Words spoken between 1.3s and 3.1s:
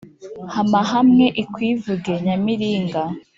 ikwivuge Nyamiringa*